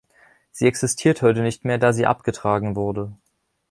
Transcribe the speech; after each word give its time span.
Sie 0.51 0.65
existiert 0.65 1.21
heute 1.21 1.43
nicht 1.43 1.63
mehr, 1.63 1.77
da 1.77 1.93
sie 1.93 2.07
abgetragen 2.07 2.75
wurde. 2.75 3.15